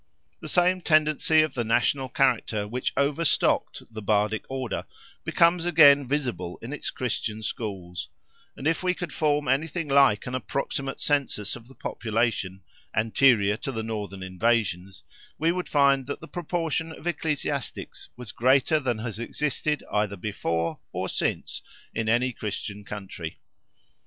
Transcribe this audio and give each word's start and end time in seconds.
The 0.39 0.49
same 0.49 0.81
tendency 0.81 1.43
of 1.43 1.53
the 1.53 1.63
national 1.63 2.09
character 2.09 2.67
which 2.67 2.91
overstocked 2.97 3.83
the 3.93 4.01
Bardic 4.01 4.45
Order, 4.49 4.87
becomes 5.23 5.63
again 5.63 6.07
visible 6.07 6.57
in 6.63 6.73
its 6.73 6.89
Christian 6.89 7.43
schools; 7.43 8.09
and 8.57 8.65
if 8.65 8.81
we 8.81 8.95
could 8.95 9.13
form 9.13 9.47
anything 9.47 9.87
like 9.87 10.25
an 10.25 10.33
approximate 10.33 10.99
census 10.99 11.55
of 11.55 11.67
the 11.67 11.75
population, 11.75 12.63
anterior 12.95 13.57
to 13.57 13.71
the 13.71 13.83
northern 13.83 14.23
invasions, 14.23 15.03
we 15.37 15.51
would 15.51 15.69
find 15.69 16.07
that 16.07 16.19
the 16.19 16.27
proportion 16.27 16.91
of 16.93 17.05
ecclesiastics 17.05 18.09
was 18.17 18.31
greater 18.31 18.79
than 18.79 18.97
has 18.97 19.19
existed 19.19 19.83
either 19.91 20.17
before 20.17 20.79
or 20.91 21.09
since 21.09 21.61
in 21.93 22.09
any 22.09 22.31
Christian 22.33 22.83
country. 22.83 23.37